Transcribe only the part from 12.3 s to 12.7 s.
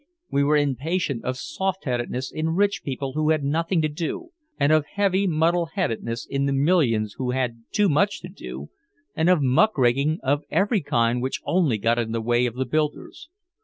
of the